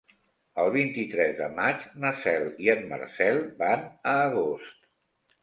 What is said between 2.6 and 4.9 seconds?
i en Marcel van a Agost.